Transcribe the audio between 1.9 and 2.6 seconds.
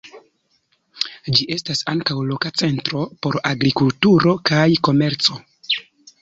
ankaŭ loka